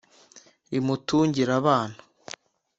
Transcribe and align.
rimutungire 0.69 1.51
abana 1.59 1.97